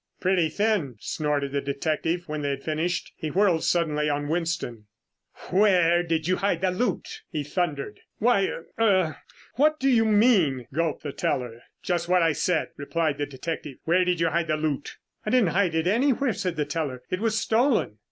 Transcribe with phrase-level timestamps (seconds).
[0.19, 3.13] "Pretty thin!" snorted the detective when they had finished.
[3.17, 4.87] He whirled suddenly on Winston.
[5.51, 7.99] "Where did you hide the loot?" he thundered.
[8.17, 9.17] "Why uh er
[9.57, 11.61] what do you mean?" gulped the teller.
[11.83, 13.77] "Just what I said," replied the detective.
[13.83, 17.03] "Where did you hide the loot?" "I didn't hide it anywhere," said the teller.
[17.11, 17.99] "It was stolen."